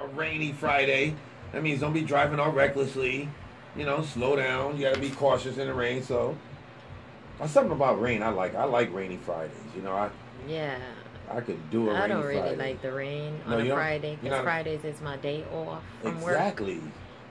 [0.00, 1.14] a rainy Friday.
[1.52, 3.28] That means don't be driving all recklessly.
[3.76, 4.76] You know, slow down.
[4.76, 6.02] You got to be cautious in the rain.
[6.02, 6.36] So,
[7.38, 8.54] there's something about rain I like.
[8.54, 9.56] I like rainy Fridays.
[9.76, 10.10] You know, I
[10.48, 10.78] Yeah.
[11.30, 12.56] I could do a I don't really Friday.
[12.56, 16.32] like the rain on a Friday because Fridays is my day off from work.
[16.32, 16.80] Exactly.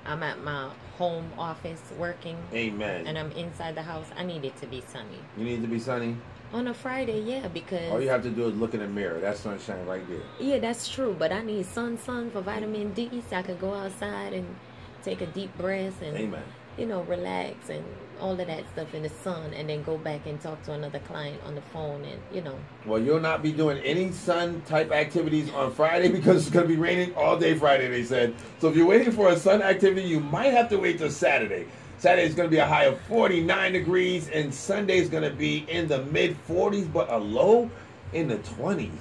[0.05, 3.07] I'm at my home office working Amen.
[3.07, 4.05] and I'm inside the house.
[4.15, 5.19] I need it to be sunny.
[5.35, 6.15] you need to be sunny.
[6.53, 9.19] On a Friday, yeah, because All you have to do is look in the mirror.
[9.19, 10.21] That's sunshine right there.
[10.39, 11.15] yeah, that's true.
[11.17, 14.55] But I need sun, sun for vitamin D, so I can go outside and
[15.03, 16.43] take a deep breath and Amen.
[16.77, 17.83] you know relax and
[18.19, 20.99] all of that stuff in the sun, and then go back and talk to another
[20.99, 22.57] client on the phone, and you know.
[22.85, 26.73] Well, you'll not be doing any sun type activities on Friday because it's going to
[26.73, 28.33] be raining all day Friday, they said.
[28.59, 31.67] So if you're waiting for a sun activity, you might have to wait till Saturday.
[31.99, 35.31] Saturday is going to be a high of 49 degrees, and Sunday is going to
[35.31, 37.69] be in the mid 40s, but a low
[38.13, 38.91] in the 20s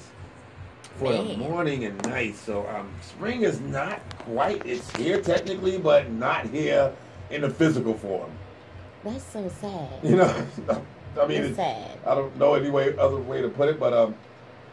[0.97, 2.37] for the morning and night.
[2.37, 6.91] So um, spring is not quite, it's here technically, but not here
[7.31, 8.31] in the physical form.
[9.05, 9.91] That's so sad.
[10.03, 10.47] You know,
[11.21, 11.99] I mean, It's it's, sad.
[12.07, 14.15] I don't know any way other way to put it, but um,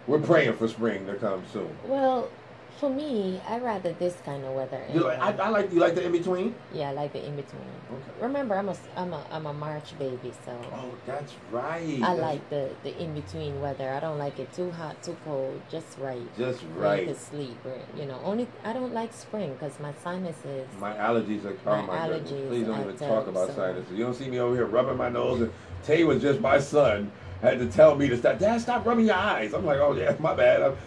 [0.08, 1.70] we're praying for spring to come soon.
[1.86, 2.30] Well,
[2.80, 4.82] for me, I rather this kind of weather.
[4.94, 5.32] You like, I.
[5.32, 6.56] I like you like the in between.
[6.74, 7.62] yeah, I like the in between.
[7.92, 8.12] Okay.
[8.22, 11.82] Remember, I'm a I'm a I'm a March baby, so Oh, that's right.
[11.82, 13.90] I That's like the the in between weather.
[13.90, 16.22] I don't like it too hot, too cold, just right.
[16.38, 17.06] just right.
[17.08, 18.20] can sleep, or, you know.
[18.24, 20.68] Only I don't like spring because my sinuses.
[20.80, 21.56] My allergies are.
[21.66, 22.32] Oh My my goodness!
[22.32, 23.92] allergies Please don't even talk about so- sinuses.
[23.92, 25.42] You don't see me over here rubbing my nose.
[25.42, 25.52] And
[25.84, 27.12] Tay was just my son.
[27.42, 28.40] Had to tell me to stop.
[28.40, 29.54] Dad, stop rubbing your eyes.
[29.54, 30.62] I'm like, oh yeah, my bad.
[30.62, 30.78] I'm,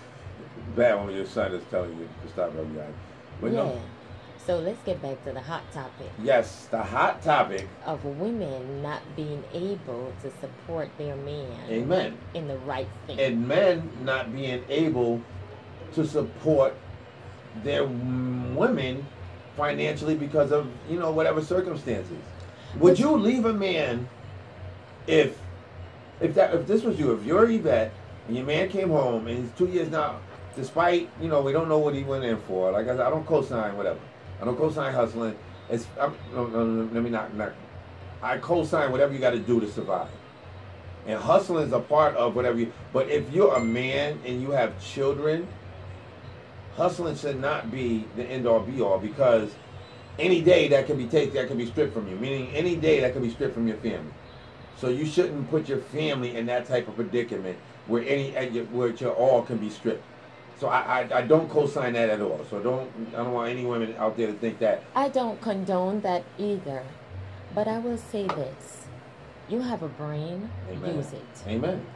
[0.76, 2.92] bad when your son is telling you to stop rubbing your eyes.
[3.40, 3.56] But yeah.
[3.64, 3.80] no.
[4.46, 7.66] So let's get back to the hot topic Yes, the hot topic.
[7.84, 12.16] of women not being able to support their man Amen.
[12.32, 13.18] in the right thing.
[13.18, 15.20] and men not being able
[15.94, 16.74] to support
[17.64, 19.04] their women
[19.56, 22.18] financially because of you know whatever circumstances.
[22.78, 24.08] Would you leave a man
[25.08, 25.36] if
[26.20, 27.92] if that if this was you if you're Yvette
[28.28, 30.20] and your man came home and he's two years now,
[30.56, 32.72] despite you know we don't know what he went in for.
[32.72, 34.00] Like I said, I don't co-sign whatever.
[34.40, 35.36] I don't co-sign hustling.
[35.70, 37.52] It's I'm, no, no, no, let me not not.
[38.22, 40.08] I co-sign whatever you got to do to survive.
[41.06, 42.72] And hustling is a part of whatever you.
[42.92, 45.46] But if you're a man and you have children,
[46.76, 49.54] hustling should not be the end all be all because
[50.18, 52.16] any day that can be taken, that can be stripped from you.
[52.16, 54.12] Meaning any day that can be stripped from your family.
[54.76, 58.32] So you shouldn't put your family in that type of predicament where any
[58.64, 60.04] where your all can be stripped.
[60.58, 62.44] So I, I, I don't co-sign that at all.
[62.48, 66.00] So don't I don't want any women out there to think that I don't condone
[66.00, 66.82] that either.
[67.54, 68.86] But I will say this.
[69.48, 70.96] You have a brain, Amen.
[70.96, 71.46] use it.
[71.46, 71.86] Amen.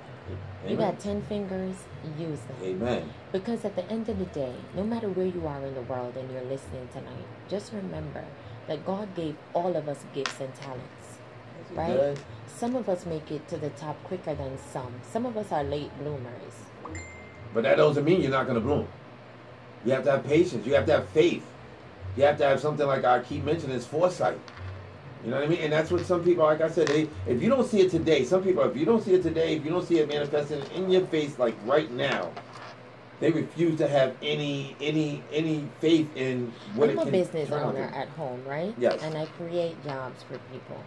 [0.66, 1.74] You got 10 fingers,
[2.18, 2.56] use them.
[2.62, 3.10] Amen.
[3.32, 6.16] Because at the end of the day, no matter where you are in the world
[6.16, 8.24] and you're listening tonight, just remember
[8.68, 11.18] that God gave all of us gifts and talents.
[11.72, 11.96] Right?
[11.96, 12.20] good?
[12.46, 14.92] Some of us make it to the top quicker than some.
[15.10, 16.69] Some of us are late bloomers.
[17.54, 18.86] But that doesn't mean you're not going to bloom.
[19.84, 20.66] You have to have patience.
[20.66, 21.44] You have to have faith.
[22.16, 24.38] You have to have something like I keep mentioning is foresight.
[25.24, 25.60] You know what I mean?
[25.60, 28.24] And that's what some people, like I said, they, if you don't see it today,
[28.24, 30.90] some people, if you don't see it today, if you don't see it manifesting in
[30.90, 32.30] your face like right now,
[33.20, 37.50] they refuse to have any any any faith in what I'm it a can business
[37.50, 38.74] owner at home, right?
[38.78, 39.02] Yes.
[39.02, 40.82] And I create jobs for people.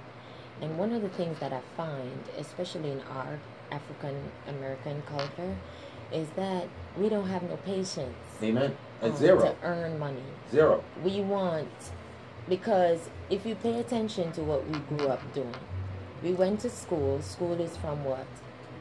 [0.61, 3.39] And one of the things that I find, especially in our
[3.71, 4.15] African
[4.47, 5.55] American culture,
[6.13, 8.75] is that we don't have no patience Amen.
[9.01, 9.41] At um, zero.
[9.41, 10.23] to earn money.
[10.51, 10.83] Zero.
[11.03, 11.67] We want,
[12.47, 15.55] because if you pay attention to what we grew up doing,
[16.23, 17.21] we went to school.
[17.21, 18.27] School is from what?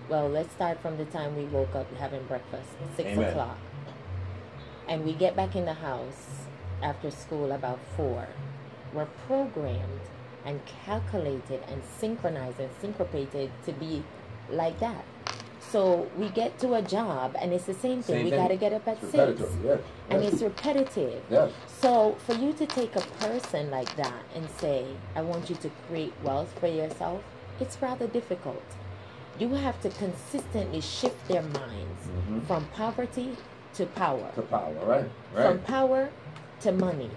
[0.08, 3.30] Well, let's start from the time we woke up having breakfast, six Amen.
[3.30, 3.58] o'clock.
[4.88, 6.44] And we get back in the house
[6.82, 8.28] after school about four.
[8.92, 10.00] We're programmed
[10.44, 14.02] and calculated and synchronized and syncopated to be
[14.50, 15.04] like that.
[15.70, 18.16] So we get to a job and it's the same thing.
[18.16, 19.16] Same we got to get up at It's six.
[19.40, 19.64] repetitive.
[19.64, 19.80] Yes.
[20.10, 20.32] And Yes.
[20.34, 21.22] it's repetitive.
[21.30, 21.50] yes.
[21.80, 25.70] So for you to take a person like that and say, I want you to
[25.88, 27.22] create wealth for yourself,
[27.60, 28.62] it's rather difficult.
[29.38, 32.42] You have to consistently shift their minds Mhm.
[32.46, 33.36] from poverty
[33.74, 35.04] to power, To power, right?
[35.34, 35.46] right?
[35.46, 36.10] from power
[36.60, 37.10] to money.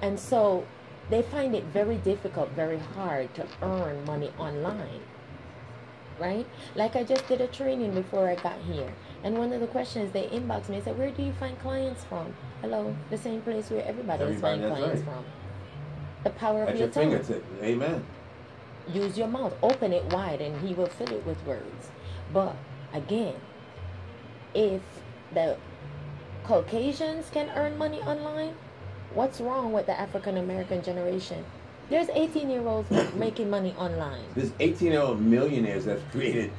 [0.00, 0.64] And so
[1.10, 5.00] they find it very difficult, very hard to earn money online.
[6.18, 6.46] Right?
[6.74, 8.92] Like I just did a training before I got here.
[9.22, 12.04] And one of the questions they inboxed me and said, Where do you find clients
[12.04, 12.34] from?
[12.60, 15.14] Hello, the same place where everybody, is finding clients right.
[15.14, 15.24] from.
[16.24, 17.10] The power of At your, your tongue.
[17.10, 17.44] fingertip.
[17.62, 18.04] Amen.
[18.92, 19.54] Use your mouth.
[19.62, 21.90] Open it wide and he will fill it with words.
[22.32, 22.56] But
[22.92, 23.34] again,
[24.54, 24.82] if
[25.32, 25.56] the
[26.48, 28.54] Caucasians can earn money online.
[29.12, 31.44] What's wrong with the African American generation?
[31.90, 34.20] There's 18 year olds making money online.
[34.34, 36.52] There's 18 year old millionaires that's created.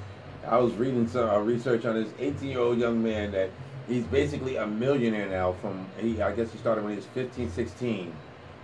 [0.48, 3.52] I was reading some uh, research on this 18 year old young man that
[3.88, 5.54] he's basically a millionaire now.
[5.62, 8.14] From he, I guess he started when he was 15, 16.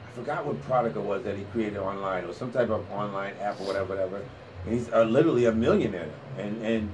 [0.07, 3.35] I forgot what product it was that he created online or some type of online
[3.41, 4.25] app or whatever, whatever.
[4.65, 6.43] And he's uh, literally a millionaire now.
[6.43, 6.91] And and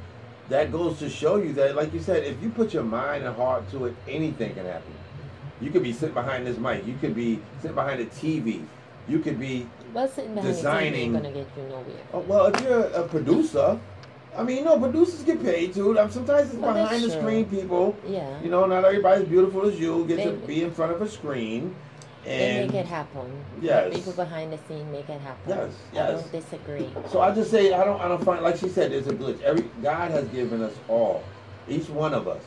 [0.50, 3.34] that goes to show you that, like you said, if you put your mind and
[3.38, 4.94] heart to it, anything can happen.
[5.62, 6.86] You could be sitting behind this mic.
[6.86, 8.66] You could be sitting behind a TV.
[9.08, 11.86] You could be Designing- the TV ain't gonna get you nowhere.
[12.14, 13.78] Oh, well, if you're a producer,
[14.38, 16.00] I mean, no, producers get paid too.
[16.00, 17.20] Um, Sometimes it's Well, behind the true.
[17.20, 17.96] screen people.
[18.08, 18.28] Yeah.
[18.42, 20.06] You know, not everybody's beautiful as you.
[20.06, 21.76] Get to be in front of a screen,
[22.24, 22.32] They
[22.62, 23.30] and make it happen.
[23.62, 23.94] Yes.
[23.94, 25.50] People behind the scene make it happen.
[25.50, 26.10] Yes, Yes.
[26.10, 26.90] I don't disagree.
[27.12, 28.00] so I just say I don't.
[28.00, 28.92] I don't find like she said.
[28.94, 29.42] There's a glitch.
[29.42, 31.24] Every God has given us all,
[31.68, 32.44] each one of us,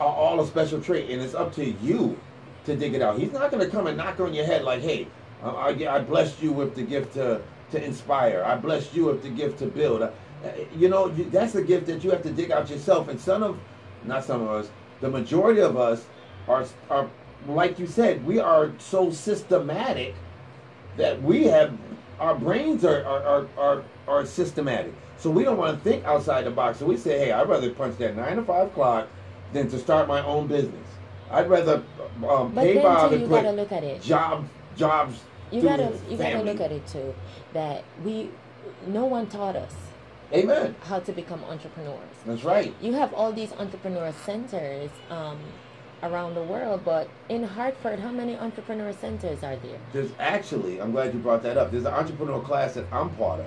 [0.00, 2.16] all a special trait, and it's up to you
[2.66, 3.18] to dig it out.
[3.18, 5.06] He's not going to come and knock on your head like, "Hey,
[5.44, 7.40] I, I, I blessed you with the gift to
[7.72, 8.42] to inspire.
[8.44, 10.10] I blessed you with the gift to build." Uh,
[10.76, 13.08] You know, you, that's the gift that you have to dig out yourself.
[13.08, 13.58] And some of,
[14.04, 14.70] not some of us,
[15.00, 16.04] the majority of us
[16.48, 17.08] are are
[17.46, 20.14] like you said, we are so systematic
[20.96, 21.72] that we have
[22.20, 24.92] our brains are are, are, are, are systematic.
[25.16, 26.78] So we don't want to think outside the box.
[26.78, 29.08] So we say, hey, I'd rather punch that nine to five clock
[29.52, 30.86] than to start my own business.
[31.30, 31.82] I'd rather
[32.28, 34.02] um, But pay Bob and put look at it.
[34.02, 35.20] job jobs.
[35.54, 37.14] You gotta you gotta look at it too.
[37.52, 38.30] That we,
[38.88, 39.74] no one taught us
[40.32, 40.74] Amen.
[40.82, 42.00] how to become entrepreneurs.
[42.26, 42.74] That's right.
[42.80, 45.38] You have all these entrepreneur centers um,
[46.02, 49.78] around the world, but in Hartford, how many entrepreneur centers are there?
[49.92, 51.70] There's actually, I'm glad you brought that up.
[51.70, 53.46] There's an entrepreneur class that I'm part of.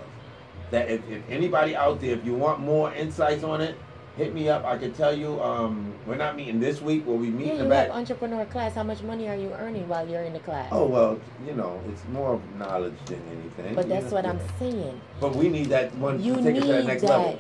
[0.71, 3.75] That if, if anybody out there, if you want more insights on it,
[4.18, 4.66] hit me up.
[4.66, 5.42] I can tell you.
[5.42, 7.04] Um, we're not meeting this week.
[7.06, 7.88] We'll be Yeah, meeting you the back.
[7.88, 8.74] have entrepreneur class.
[8.75, 10.69] How much money are you earning while you're in the class?
[10.72, 13.75] Oh well, you know, it's more of knowledge than anything.
[13.75, 15.02] but that's know, what you I'm saying.
[15.22, 17.10] But we need that one You to take need it to the next that.
[17.10, 17.40] level.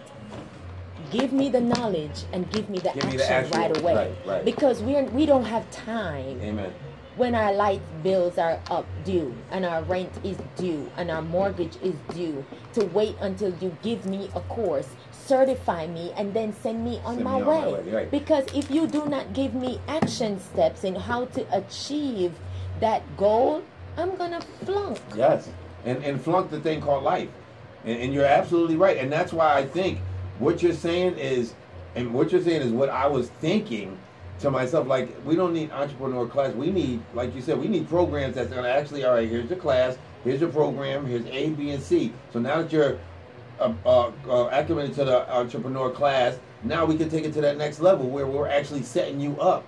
[1.11, 3.95] Give me the knowledge and give me the Give action me the actual- right away.
[3.95, 4.45] right, right.
[4.45, 6.73] Because we're we don't have time Amen.
[7.15, 11.77] when our light bills are up due and our rent is due and our mortgage
[11.81, 12.43] is due
[12.73, 14.89] to wait until you give me a course
[15.27, 17.61] certify me and then send me on, Send my, me on way.
[17.61, 18.11] my way, right.
[18.11, 22.33] because if you do not give me action steps in how to achieve
[22.79, 23.63] that goal
[23.97, 25.49] i'm gonna flunk Yes,
[25.85, 27.29] and and flunk the thing called life,
[27.85, 28.97] and, and you're absolutely right.
[28.97, 29.99] And that's why I think
[30.39, 31.53] what you're saying is,
[31.95, 33.97] and what you're saying is what I was thinking
[34.39, 34.87] to myself.
[34.87, 36.53] Like we don't need entrepreneur class.
[36.53, 39.03] We need, like you said, we need programs that's gonna actually.
[39.05, 39.97] All right, here's your class.
[40.23, 41.05] Here's your program.
[41.05, 42.11] Here's A, B, and C.
[42.33, 42.99] So now that you're
[43.59, 47.57] uh, uh, uh, acclimated to the entrepreneur class, now we can take it to that
[47.57, 49.63] next level where we're actually setting you up.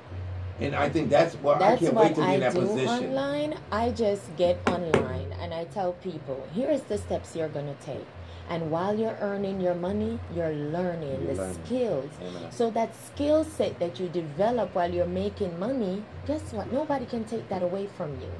[0.59, 2.89] And I think that's what I can't wait to be I in that do position.
[3.05, 3.57] online.
[3.71, 8.05] I just get online and I tell people, here's the steps you're gonna take.
[8.49, 11.65] And while you're earning your money, you're learning You're the learning.
[11.65, 12.09] skills.
[12.21, 12.51] Amen.
[12.51, 16.73] So that skill set that you develop while you're making money, guess what?
[16.73, 18.31] Nobody can take that away from you.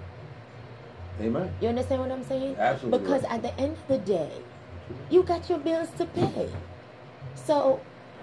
[1.22, 1.54] Amen.
[1.62, 2.56] You understand what I'm saying?
[2.57, 3.00] Absolutely.
[3.00, 4.31] Because at the end of the day,
[5.09, 6.50] you got your bills to pay.
[7.36, 7.80] So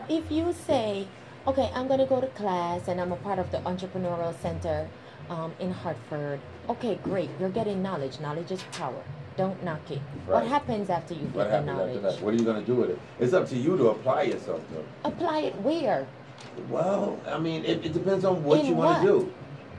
[0.08, 1.08] if you say,
[1.46, 4.88] okay, I'm going to go to class and I'm a part of the Entrepreneurial Center
[5.30, 7.30] um, in Hartford, okay, great.
[7.40, 8.20] You're getting knowledge.
[8.20, 9.02] Knowledge is power.
[9.36, 10.00] Don't knock it.
[10.26, 12.20] What happens after you What get the knowledge?
[12.20, 12.98] What are you going to do with it?
[13.19, 14.84] It's up to you to apply yourself to.
[15.08, 16.06] Apply it where?
[16.70, 19.34] Well, I mean, it, it depends on what In you want to do.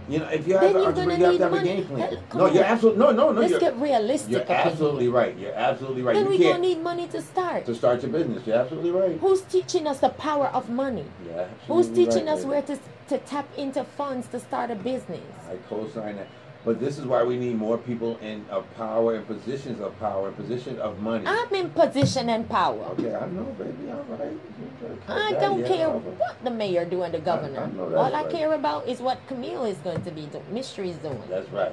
[0.09, 1.55] You know, if you have Then an you're entrepreneur, gonna you have to have a
[1.57, 1.75] money.
[1.75, 2.17] game plan.
[2.29, 3.41] Come No, you're absolutely no, no, no.
[3.41, 4.31] Let's get realistic.
[4.31, 5.37] you're absolutely right.
[5.37, 6.13] You're absolutely right.
[6.15, 7.65] Then you going to need money to start.
[7.65, 8.47] to start your business.
[8.47, 9.17] You're absolutely right.
[9.19, 11.05] Who's teaching us the power of money?
[11.27, 12.49] Yeah, Who's teaching right, us baby.
[12.49, 15.19] where to, to tap into funds to start a business?
[15.49, 16.27] I co-sign that.
[16.67, 20.27] But this is why we need more people in of power and positions of power
[20.27, 21.23] and position of money.
[21.25, 22.83] I'm in position and power.
[22.91, 23.89] Okay, I know, baby.
[23.89, 24.31] All right.
[24.33, 26.19] You better cut I don't care all right.
[26.19, 27.61] what the mayor do and the governor.
[27.61, 28.29] I that's All I right.
[28.29, 31.21] care about is what Camille is going to be doing, Mystery is doing.
[31.29, 31.71] That's right.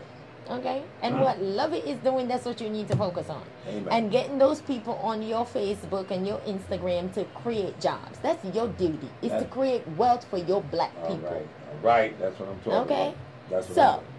[0.48, 0.84] Okay?
[1.02, 1.22] And Mm.
[1.24, 3.42] what Lovey is doing, that's what you need to focus on.
[3.66, 3.88] Amen.
[3.90, 8.16] And getting those people on your Facebook and your Instagram to create jobs.
[8.22, 9.08] That's your duty.
[9.22, 11.30] Is to create wealth for your black All people.
[11.32, 11.48] right.
[11.72, 12.20] All right.
[12.20, 13.02] That's what I'm talking Okay.
[13.08, 13.16] about.
[13.50, 14.10] That's what So- I'm talking about.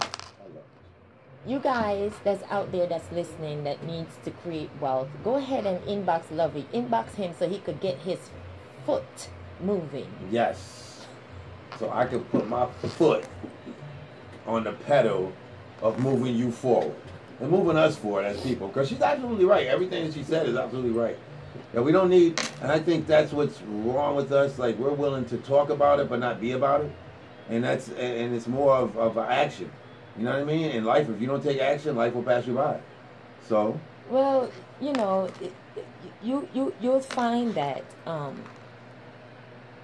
[0.00, 0.64] I love
[1.46, 5.80] You guys that's out there that's listening that needs to create wealth, go ahead and
[5.86, 6.66] inbox Lovey.
[6.74, 8.18] Inbox him so he could get his
[8.86, 9.30] foot
[9.60, 10.08] moving.
[10.30, 11.06] Yes.
[11.78, 13.24] So I can put my foot
[14.46, 15.32] on the pedal
[15.82, 16.96] of moving you forward
[17.40, 18.68] and moving us forward as people.
[18.68, 19.66] Because she's absolutely right.
[19.66, 21.18] Everything that she said is absolutely right.
[21.74, 24.58] Yeah, we don't need, and I think that's what's wrong with us.
[24.58, 26.92] Like we're willing to talk about it, but not be about it.
[27.48, 29.70] and that's and it's more of, of action.
[30.20, 30.70] You know what I mean?
[30.72, 32.78] In life, if you don't take action, life will pass you by.
[33.48, 35.52] So Well, you know, it,
[36.22, 38.44] you you you'll find that um,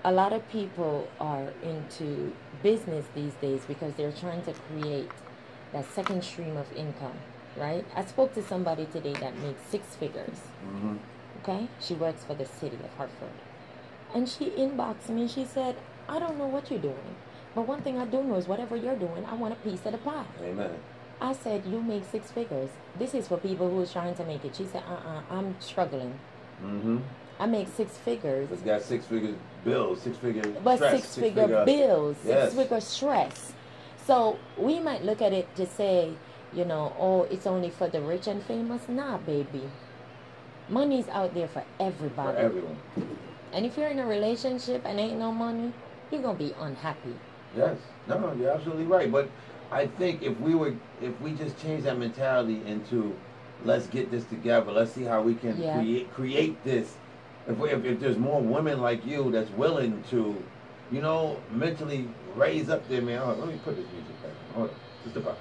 [0.05, 5.11] a lot of people are into business these days because they're trying to create
[5.73, 7.17] that second stream of income,
[7.57, 7.87] right?
[7.97, 10.39] I spoke to somebody today that makes six figures.
[10.69, 10.99] mhm.
[11.43, 13.39] Okay, she works for the city of Hartford,
[14.15, 15.29] and she inboxed me.
[15.29, 15.77] She said,
[16.11, 17.15] "I don't know what you're doing,
[17.57, 19.93] but one thing I do know is whatever you're doing, I want a piece of
[19.93, 20.71] the pie." amen.
[21.21, 22.69] I said, You make six figures.
[22.99, 24.55] This is for people who are trying to make it.
[24.55, 26.13] She said, Uh uh-uh, uh, I'm struggling.
[26.63, 26.99] Mm-hmm.
[27.41, 29.35] I make six figures, It's got six figure
[29.65, 32.53] bills, six figure but stress, six figure figure- bills, Yes.
[32.53, 33.53] six figure stress.
[34.07, 36.13] So we might look at it to say,
[36.53, 38.83] you know, oh, it's only for the rich and famous.
[38.89, 39.63] Nah, baby.
[40.69, 42.37] Money's out there for everybody.
[42.37, 42.79] for everyone.
[43.53, 45.73] And if you're in a relationship and ain't no money,
[46.11, 47.17] you're going to be unhappy.
[47.57, 47.77] Yes.
[48.09, 49.11] No, you're absolutely right.
[49.11, 49.29] But
[49.73, 53.17] I think if we were, if we just change that mentality into,
[53.65, 54.71] let's get this together.
[54.73, 55.75] Let's see how we can Yeah.
[55.81, 56.95] create create this.
[57.49, 60.37] If, we, if if there's more women like you that's willing to,
[60.93, 63.19] you know, mentally raise up there, man.
[63.19, 64.33] Hold on, let me put this music back.
[64.55, 65.39] Hold on, just about.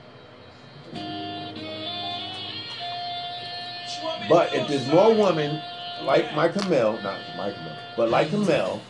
[4.30, 5.62] But if there's more women
[6.04, 8.82] like my Camille, not my Camille, but like Camille,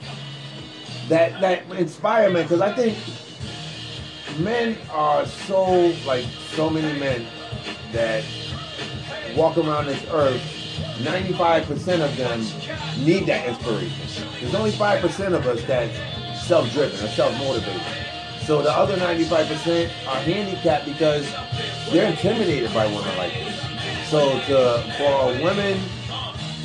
[1.10, 2.98] that that inspire men, because I think
[4.40, 7.26] men are so like so many men
[7.92, 8.24] that
[9.36, 10.42] walk around this earth.
[11.00, 12.40] 95% of them
[13.06, 14.28] need that inspiration.
[14.40, 17.82] There's only 5% of us that's self-driven or self-motivated.
[18.46, 21.30] So the other 95% are handicapped because
[21.92, 24.10] they're intimidated by women like this.
[24.10, 25.80] So to, for women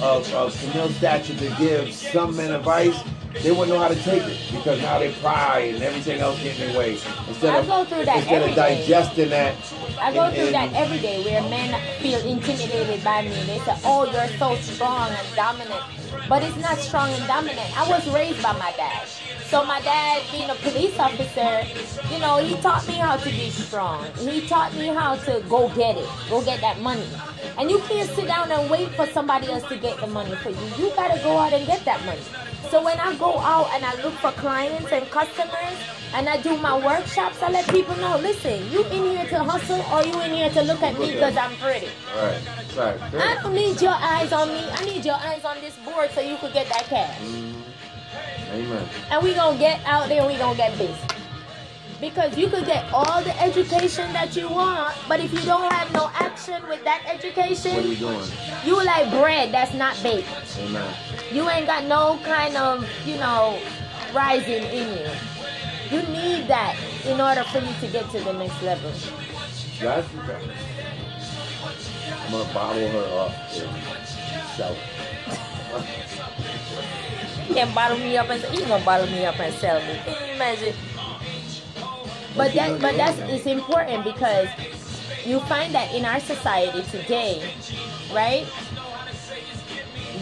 [0.02, 3.02] of, of Camille's stature to give some men advice,
[3.42, 6.66] they wouldn't know how to take it because now they pride and everything else getting
[6.66, 6.92] in the way.
[7.28, 8.80] Instead I of, go through that instead every of day.
[8.80, 9.54] digesting that.
[10.00, 13.30] I go and- through and- that every day where men feel intimidated by me.
[13.46, 15.80] They say, Oh, you're so strong and dominant.
[16.28, 17.78] But it's not strong and dominant.
[17.78, 19.06] I was raised by my dad.
[19.48, 21.62] So my dad, being a police officer,
[22.12, 24.04] you know, he taught me how to be strong.
[24.18, 27.06] He taught me how to go get it, go get that money.
[27.58, 30.50] And you can't sit down and wait for somebody else to get the money for
[30.50, 30.56] you.
[30.78, 32.20] You gotta go out and get that money.
[32.70, 35.78] So when I go out and I look for clients and customers
[36.14, 39.82] and I do my workshops, I let people know, listen, you in here to hustle
[39.92, 41.36] or you in here to look at me because.
[41.36, 41.88] I'm pretty.
[42.14, 42.40] All right.
[42.70, 43.00] Sorry.
[43.18, 44.62] I don't need your eyes on me.
[44.70, 47.18] I need your eyes on this board so you could get that cash.
[47.20, 47.54] Mhm.
[48.52, 48.88] Amen.
[49.10, 50.94] And we gonna get out there and we gonna get busy.
[52.00, 55.92] Because you could get all the education that you want, but if you don't have
[55.92, 58.24] no action with that What are we education, doing?
[58.64, 60.28] you like bread that's not baked.
[60.58, 60.94] Amen.
[61.32, 63.60] You ain't got no kind of, you know,
[64.12, 65.10] rising in you.
[65.90, 68.92] You need that in order for you to get to the next level.
[72.12, 74.08] I'm gonna bottle her up and
[74.56, 74.78] sell it.
[77.48, 80.00] You can bottle me up and you gonna bottle me up and sell me.
[80.04, 80.74] Can you imagine?
[82.36, 84.48] But that but that's it's important because
[85.24, 87.52] you find that in our society today,
[88.12, 88.46] right?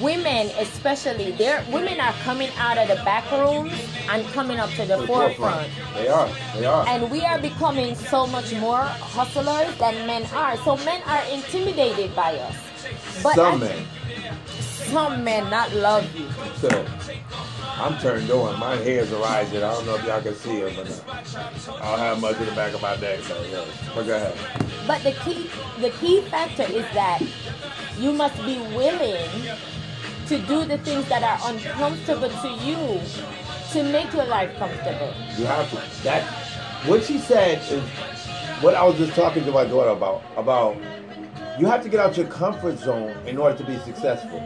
[0.03, 3.73] Women especially, they're women are coming out of the back rooms
[4.09, 5.71] and coming up to the the forefront.
[5.95, 6.29] They are.
[6.55, 6.87] They are.
[6.89, 10.57] And we are becoming so much more hustlers than men are.
[10.59, 12.57] So men are intimidated by us.
[13.23, 13.87] But Some I- men.
[14.91, 16.29] Some men not love you.
[16.57, 16.87] So,
[17.79, 18.59] I'm turned on.
[18.59, 19.59] My hairs are rising.
[19.63, 22.47] I don't know if y'all can see it, but uh, I don't have much in
[22.47, 23.21] the back of my neck.
[23.21, 23.65] So, yeah.
[23.95, 24.35] But go ahead.
[24.87, 25.51] But the key
[25.81, 27.21] the key factor is that
[27.99, 29.29] you must be willing
[30.29, 33.01] to do the things that are uncomfortable to you
[33.73, 35.13] to make your life comfortable.
[35.37, 36.03] You have to.
[36.05, 36.23] That
[36.87, 37.83] what she said is
[38.63, 40.23] what I was just talking to my daughter about.
[40.37, 40.77] About
[41.59, 44.39] you have to get out your comfort zone in order to be successful.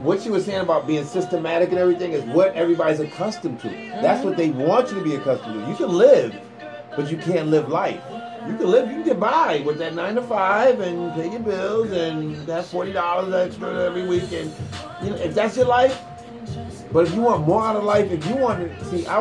[0.00, 3.68] What she was saying about being systematic and everything is what everybody's accustomed to.
[4.00, 5.70] That's what they want you to be accustomed to.
[5.70, 6.34] You can live,
[6.96, 8.00] but you can't live life.
[8.48, 11.40] You can live, you can get by with that nine to five and pay your
[11.40, 14.32] bills and have forty dollars extra every week.
[14.32, 14.52] And
[15.02, 16.00] you know, if that's your life,
[16.92, 19.20] but if you want more out of life, if you want to see, I,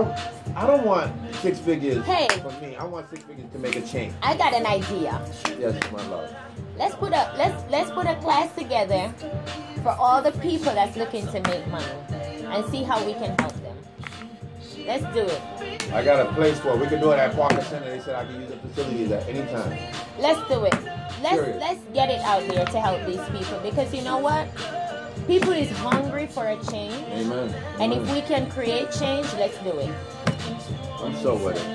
[0.56, 2.28] I don't want six figures Hey.
[2.42, 2.76] for me.
[2.76, 4.14] I want six figures to make a change.
[4.24, 5.22] I got an idea.
[5.60, 6.34] Yes, my love.
[6.78, 9.14] Let's put a let's let's put a class together
[9.84, 13.54] for all the people that's looking to make money and see how we can help
[13.62, 13.69] them.
[14.90, 15.94] Let's do it.
[15.94, 16.80] I got a place for it.
[16.80, 17.92] We can do it at Parker Center.
[17.92, 19.78] They said I can use the facilities at any time.
[20.18, 20.74] Let's do it.
[21.22, 21.62] Let's Serious.
[21.62, 24.48] let's get it out there to help these people because you know what?
[25.28, 26.96] People is hungry for a change.
[27.12, 27.54] Amen.
[27.80, 29.94] And if we can create change, let's do it.
[31.04, 31.68] I'm so with it.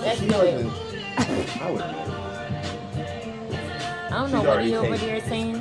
[0.00, 0.66] Let's do it.
[1.60, 1.82] I would.
[4.02, 5.60] I don't She's know what he over there saying.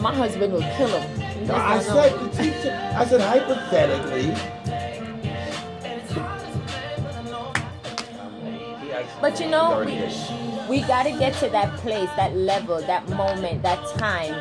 [0.00, 1.46] My husband will kill him.
[1.46, 2.92] No, I said the teacher.
[2.96, 4.59] I said hypothetically.
[9.20, 10.08] But you know, we-
[10.68, 14.34] we got to get to that place, that level, that moment, that time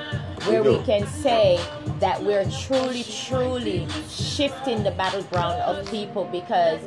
[0.46, 1.60] where We we can say
[2.00, 6.80] that we're truly, truly shifting the battleground of people because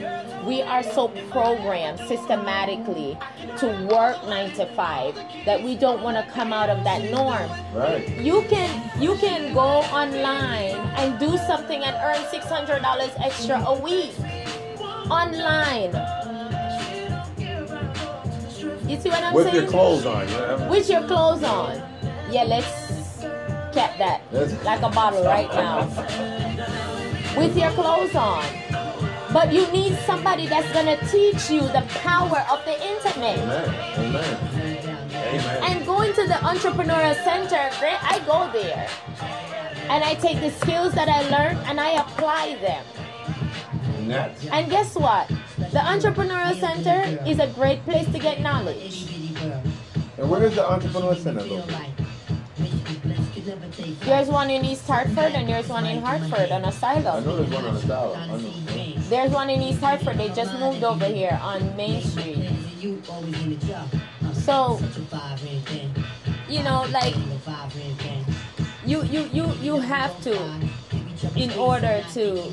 [0.46, 3.18] we are so programmed systematically
[3.58, 7.50] to work nine to five that we don't want to come out of that norm.
[7.74, 8.08] Right.
[8.08, 13.60] You can you can go online and do something and earn six hundred dollars extra
[13.66, 14.14] a week
[15.10, 15.92] online.
[18.92, 19.56] You see what I'm With saying?
[19.62, 20.68] your clothes on, you know.
[20.70, 21.76] With your clothes on.
[22.30, 23.22] Yeah, let's
[23.72, 24.20] cap that
[24.64, 25.86] like a bottle right now.
[27.34, 28.44] With your clothes on.
[29.32, 33.38] But you need somebody that's gonna teach you the power of the internet.
[33.38, 33.74] Amen.
[33.96, 35.08] Amen.
[35.08, 35.62] Amen.
[35.64, 38.86] And going to the entrepreneurial center, I go there.
[39.88, 42.84] And I take the skills that I learned and I apply them.
[44.06, 45.30] That's And guess what?
[45.72, 49.06] The entrepreneurial center is a great place to get knowledge.
[50.18, 52.06] and where is the Entrepreneurial center located?
[54.00, 57.24] There's one in East Hartford and there's one in Hartford on I Asylum.
[57.24, 59.08] know there's one on south.
[59.08, 60.18] There's one in East Hartford.
[60.18, 62.50] They just moved over here on Main Street.
[64.34, 64.78] So,
[66.48, 67.14] you know, like
[68.84, 70.36] you you you you have to
[71.36, 72.52] in order to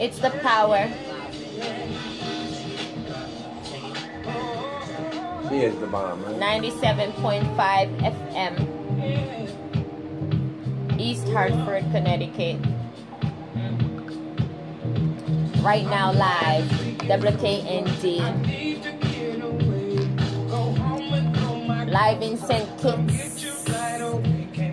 [0.00, 0.88] It's the power.
[5.48, 6.62] She is the bomb, man.
[6.62, 8.54] 97.5 FM.
[11.00, 12.58] East Hartford, Connecticut.
[15.62, 16.64] Right now, live,
[17.08, 18.20] WKND.
[21.90, 22.68] Live in St.
[22.78, 23.46] Kitts.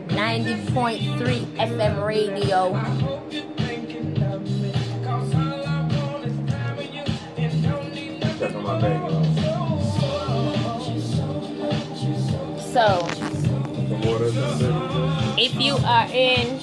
[0.09, 3.14] 90.3 FM radio.
[8.65, 8.79] My.
[12.59, 13.07] So,
[15.37, 16.59] if you are in.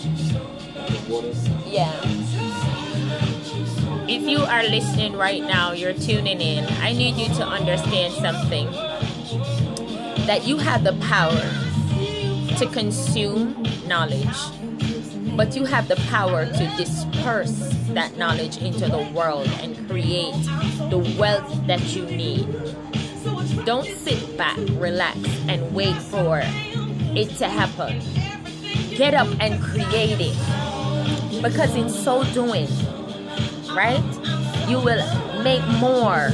[1.67, 1.93] Yeah.
[4.09, 8.71] If you are listening right now, you're tuning in, I need you to understand something.
[10.27, 11.41] That you have the power
[12.59, 14.37] to consume knowledge,
[15.37, 20.35] but you have the power to disperse that knowledge into the world and create
[20.91, 22.47] the wealth that you need.
[23.65, 25.17] Don't sit back, relax,
[25.49, 28.01] and wait for it to happen.
[28.91, 32.69] Get up and create it because in so doing,
[33.75, 34.03] right,
[34.69, 35.03] you will
[35.43, 36.31] make more,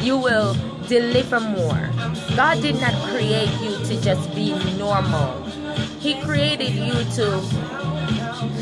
[0.00, 0.56] you will
[0.88, 1.90] deliver more.
[2.36, 5.42] God did not create you to just be normal,
[6.00, 7.91] He created you to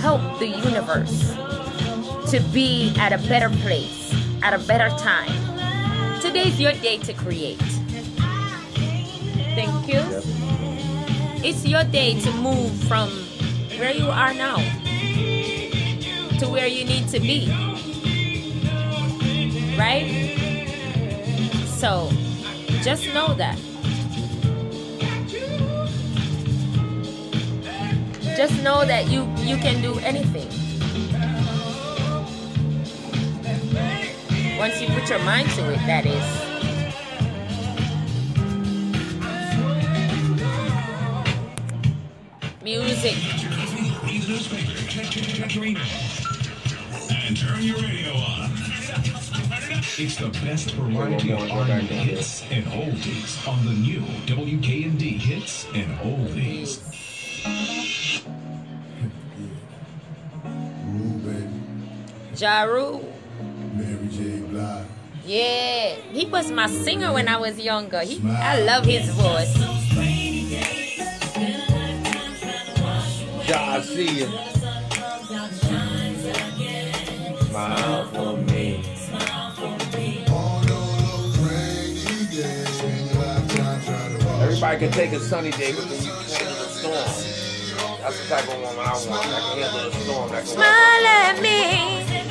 [0.00, 1.34] help the universe
[2.30, 5.30] to be at a better place, at a better time.
[6.20, 7.58] Today's your day to create.
[9.54, 10.00] Thank you.
[10.00, 10.24] Yep.
[11.44, 13.08] It's your day to move from
[13.78, 14.58] where you are now
[16.40, 17.48] to where you need to be.
[19.78, 20.08] Right?
[21.66, 22.10] So,
[22.82, 23.58] just know that.
[28.40, 30.48] Just know that you you can do anything.
[34.56, 36.24] Once you put your mind to it, that is.
[42.62, 43.14] Music.
[47.10, 48.52] And turn your radio on.
[49.98, 55.94] It's the best variety of R&B hits and oldies on the new WKND hits and
[55.98, 56.80] oldies.
[62.40, 63.04] Ja Rule.
[63.74, 64.40] Mary J.
[64.48, 64.86] Blige.
[65.26, 68.00] Yeah, he was my singer when I was younger.
[68.00, 69.54] He, I love his voice.
[73.46, 74.28] Ja, I see you.
[77.50, 78.84] Smile for me.
[84.40, 88.00] Everybody can take a sunny day, but then you handle the storm.
[88.00, 89.10] That's the type of woman I want.
[89.10, 90.46] I can handle the storm.
[90.46, 92.29] Smile at me.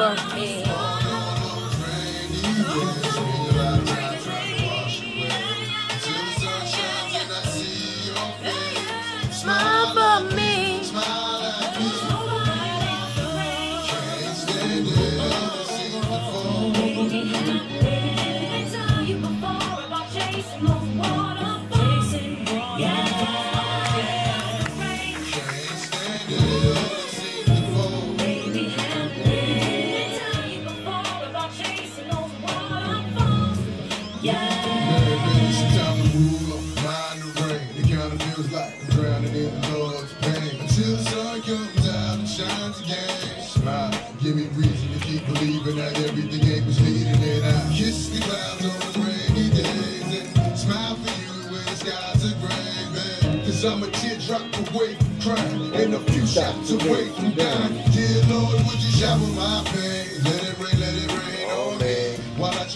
[0.00, 0.29] Smile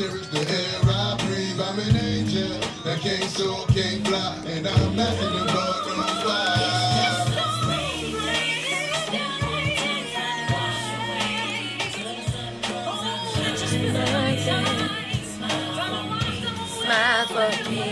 [0.05, 4.97] cherish the air I breathe, I'm an angel that can't soar, can't fly, and I'm
[4.97, 5.73] nothing but no
[6.25, 6.75] fire.
[16.83, 17.85] Smile for me.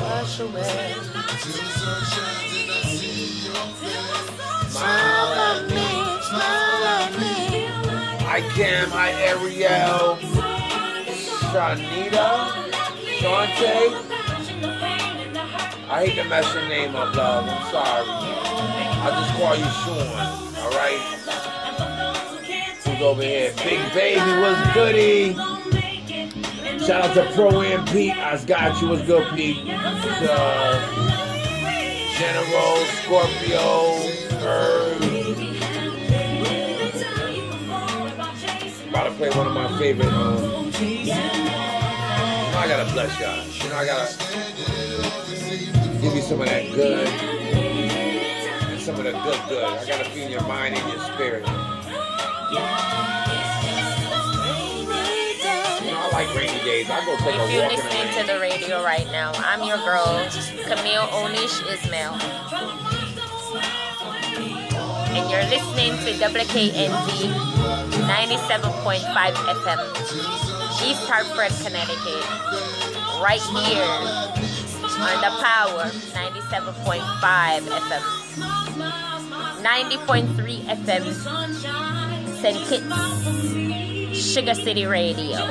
[0.00, 0.94] Wash away.
[4.68, 5.88] Smile for me.
[6.20, 6.67] Smile at me.
[8.38, 10.14] Hi Cam, hi Ariel,
[11.50, 12.28] Shanita,
[13.18, 13.74] Shante.
[15.90, 17.48] I hate to mess your name up, love.
[17.48, 18.06] I'm sorry.
[19.02, 20.06] I'll just call you Sean.
[20.62, 21.02] All right.
[22.84, 23.52] Who's over here?
[23.56, 25.34] Big baby, what's goody?
[26.86, 28.16] Shout out to Pro and Pete.
[28.16, 28.90] I got you.
[28.90, 29.64] What's good, Pete?
[29.68, 30.78] Uh,
[32.16, 33.98] General, Scorpio,
[34.38, 35.07] Herb.
[38.98, 40.08] About to play one of my favorite.
[40.08, 40.72] Um,
[42.56, 43.46] I gotta bless y'all.
[43.46, 44.12] You know, I gotta
[46.02, 47.06] give you some of that good.
[47.06, 49.62] And some of the good, good.
[49.62, 51.46] I gotta feed your mind and your spirit.
[51.46, 51.54] You
[55.92, 56.90] know, I like rainy days.
[56.90, 59.30] I go take If a you're walk in the listening to the radio right now,
[59.36, 60.26] I'm your girl,
[60.66, 62.87] Camille Onish Ismail.
[65.18, 67.34] And you're listening to WKND
[68.06, 69.80] 97.5 FM,
[70.86, 72.22] East Hartford, Connecticut.
[73.20, 73.82] Right here
[74.94, 78.04] on the Power 97.5 FM.
[79.60, 81.04] 90.3 FM,
[82.40, 82.60] St.
[82.68, 85.50] Kitts, Sugar City Radio.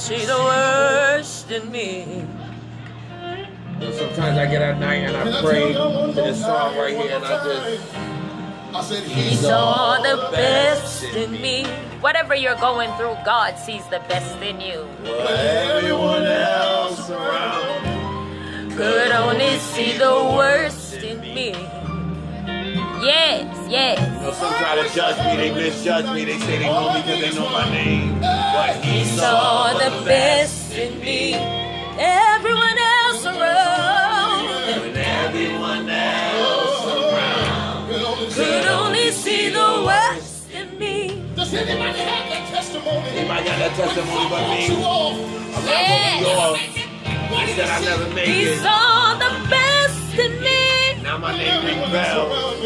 [0.00, 2.24] see the worst in me.
[3.80, 7.24] You sometimes I get at night and I pray to this song right here and
[7.24, 7.94] I just
[8.72, 11.66] I said He he saw the best in me.
[12.00, 14.88] Whatever you're going through, God sees the best in you.
[15.02, 18.70] But everyone else around.
[18.76, 21.52] Could only see the worst in me.
[23.02, 23.98] Yes, yes.
[23.98, 27.00] You know, some try to judge me, they misjudge me, they say they know me
[27.02, 28.20] because they know my name.
[28.20, 31.34] But he saw the best in me.
[31.98, 38.32] Everyone else around When everyone else around.
[38.34, 41.22] could only see the worst in me.
[41.36, 43.08] Does anybody have that testimony?
[43.08, 44.66] Anybody got that testimony but me?
[44.76, 45.12] You all.
[45.14, 45.20] I'm
[45.52, 46.22] not Yes.
[46.22, 46.58] gonna be off.
[47.46, 48.58] He said I never make He it.
[48.60, 49.56] saw the best in me.
[49.56, 49.59] Now
[51.20, 52.62] my name ring bells.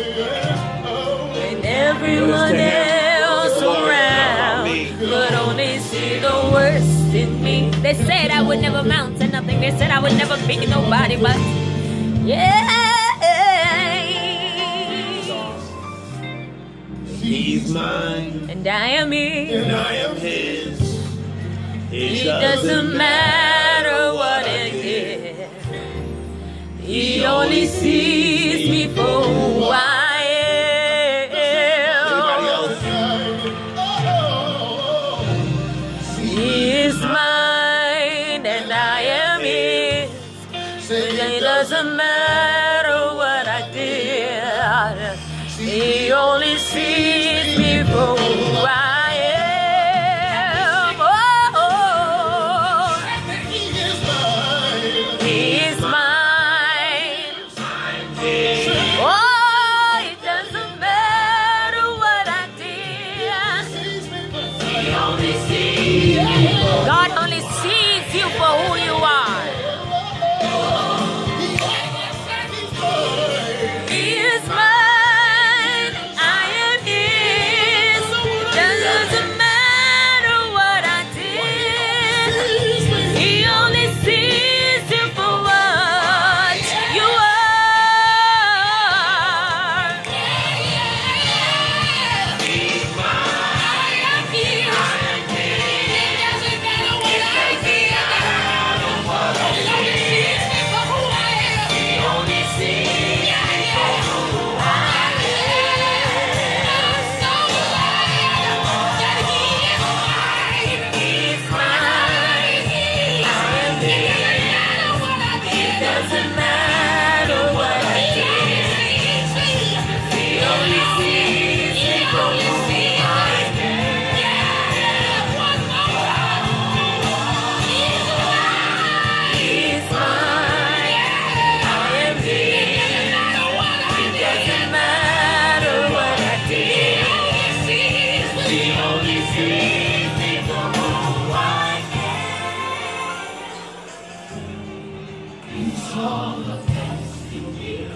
[1.36, 7.70] And everyone else around could only see the worst in me.
[7.82, 9.60] They said I would never amount to nothing.
[9.60, 11.36] They said I would never be nobody, but
[12.24, 12.70] yeah.
[17.20, 19.62] He's mine And I am here.
[19.62, 20.78] and I am his.
[21.90, 23.63] It doesn't matter
[26.86, 28.63] He only sees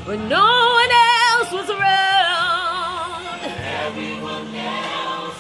[0.09, 0.91] When no one
[1.37, 5.37] else was around, Everyone Else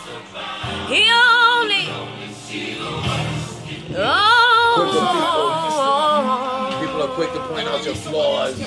[0.91, 1.89] he only.
[3.97, 4.77] Oh,
[6.83, 8.59] People are quick to point out your flaws.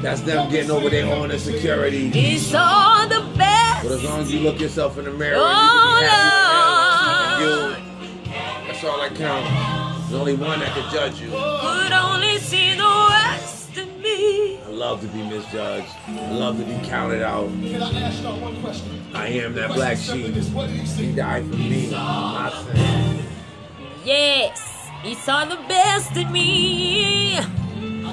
[0.00, 2.10] That's them getting over their own insecurity.
[2.10, 3.82] he saw the best.
[3.82, 7.74] But as long as you look yourself in the mirror, Oh, you can be Lord.
[7.74, 8.66] happy you.
[8.68, 9.50] That's all that counts.
[10.08, 11.30] There's only one that can judge you.
[11.30, 13.25] could only see the worst in me.
[13.25, 13.25] I
[14.76, 15.88] love to be misjudged.
[16.06, 17.48] I love to be counted out.
[17.48, 19.02] Can I ask y'all one question?
[19.14, 20.34] I am that black sheep.
[20.34, 21.94] He He died for me.
[21.94, 23.24] I'm.
[24.04, 27.38] Yes, he saw the best in me.
[27.38, 27.42] I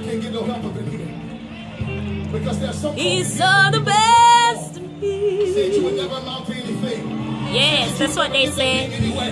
[0.03, 2.29] can't get no help up in here.
[2.31, 5.53] Because there's some He saw the best in me.
[5.53, 6.01] said you would me.
[6.01, 7.09] never amount to anything.
[7.53, 8.89] Yes, that's what they said.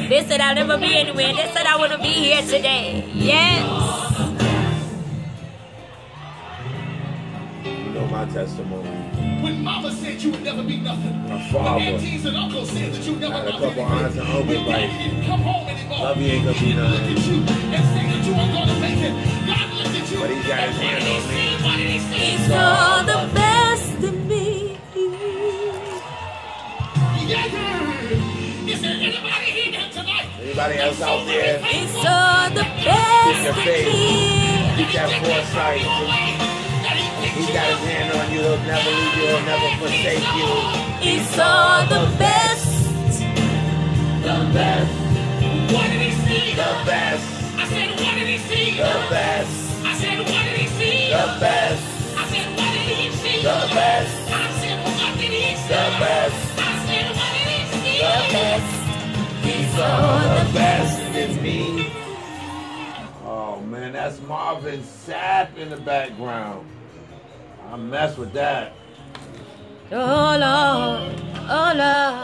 [0.10, 1.34] They said I'll never be anywhere.
[1.34, 3.10] They said I wouldn't be here today.
[3.16, 4.01] Yes.
[7.66, 8.90] You know my testimony.
[9.44, 11.14] When mama said you would never be nothing.
[11.28, 11.80] My When father.
[11.82, 14.90] aunties and uncles said that you never Had a couple aunts and uncles When like,
[14.92, 16.00] didn't come home anymore.
[16.00, 17.18] Love you ain't gonna be He looked nothing.
[17.18, 19.14] at you and said that you weren't gonna make it.
[19.48, 20.20] God looked at you.
[20.20, 21.36] But he got his and hand on me.
[21.42, 21.64] he?
[21.64, 22.16] What did he see?
[22.16, 24.78] He saw the best in me.
[27.28, 27.46] Yeah.
[28.72, 30.28] Is there anybody here tonight?
[30.42, 31.60] Anybody else out there?
[31.60, 33.86] He saw the best in faith.
[33.88, 34.86] me.
[34.86, 36.41] Keep that foresight.
[37.42, 38.42] He's got his hand on you.
[38.42, 39.26] He'll never leave you.
[39.26, 40.46] He'll never forsake you.
[41.02, 42.70] He saw the best.
[44.22, 44.94] The best.
[45.74, 46.54] What did he see?
[46.54, 47.26] The best.
[47.58, 48.78] I said, what did he see?
[48.78, 49.50] The best.
[49.82, 51.10] I said, what did he see?
[51.10, 51.82] The best.
[52.14, 53.42] I said, what did he see?
[53.42, 54.14] The best.
[54.30, 55.74] I said, what did he see?
[55.74, 56.38] The best.
[56.62, 57.98] I said, what did he see?
[58.06, 58.70] The best.
[59.42, 59.90] He saw
[60.38, 61.90] the best in me.
[63.26, 66.68] Oh man, that's Marvin Sapp in the background.
[67.72, 68.74] I mess with that.
[69.94, 72.16] Oh Lord, oh Lord,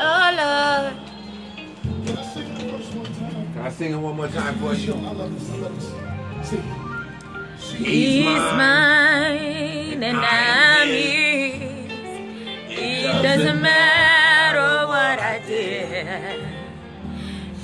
[0.00, 0.94] oh Lord.
[2.04, 3.52] Can I sing the verse one time?
[3.52, 4.94] Can I sing it one more time for you?
[4.94, 5.48] I love this.
[5.48, 6.50] I love this.
[6.50, 6.62] See.
[7.84, 11.92] He's mine and I'm his.
[12.68, 15.86] It doesn't matter what I do.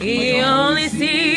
[0.01, 1.34] He only sees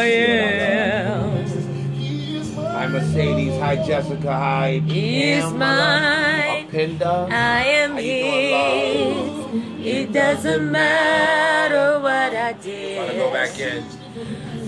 [0.00, 1.46] I am.
[2.56, 3.54] Hi Mercedes.
[3.60, 4.32] Hi Jessica.
[4.32, 5.58] Hi He's Pamela.
[5.58, 6.68] mine.
[6.68, 7.28] Apinda.
[7.30, 8.22] I am How you
[9.52, 9.86] doing, his.
[10.00, 13.32] It doesn't matter what I Gotta go did.
[13.32, 13.84] back in.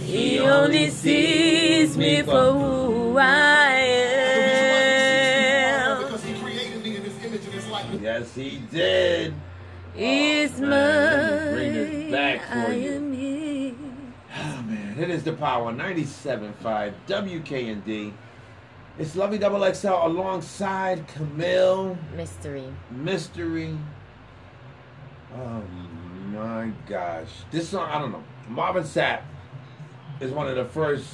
[0.03, 3.75] He only sees me for who I
[4.77, 6.03] am.
[6.05, 8.03] Because he created me in his image and his likeness.
[8.03, 9.33] Yes, he did.
[9.95, 13.01] He's Oh, man, let me bring this back for I you.
[15.03, 18.13] It is the power 97.5 WKND.
[18.99, 22.65] It's Lovey Double XL alongside Camille Mystery.
[22.91, 23.77] Mystery.
[25.35, 25.63] Oh
[26.31, 27.29] my gosh.
[27.51, 28.23] This song, I don't know.
[28.49, 29.23] Marvin Sapp
[30.21, 31.09] is one of the first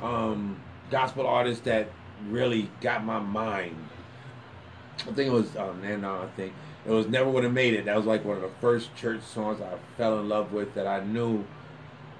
[0.00, 1.88] um, gospel artists that
[2.28, 3.76] really got my mind.
[5.00, 6.52] I think it was, um, and uh, I think
[6.86, 7.86] it was Never Would Have Made It.
[7.86, 10.86] That was like one of the first church songs I fell in love with that
[10.86, 11.44] I knew.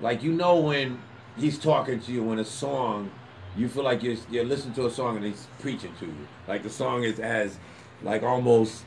[0.02, 1.00] Like, you know, when
[1.38, 3.10] he's talking to you in a song,
[3.56, 6.26] you feel like you're, you're listening to a song and he's preaching to you.
[6.48, 7.56] Like, the song is as,
[8.02, 8.84] like, almost